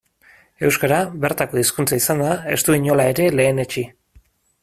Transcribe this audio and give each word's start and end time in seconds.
Euskara, 0.67 1.01
bertako 1.25 1.59
hizkuntza 1.61 1.99
izanda, 2.01 2.31
ez 2.55 2.59
du 2.69 2.77
inola 2.79 3.07
ere 3.13 3.29
lehenetsi. 3.41 3.87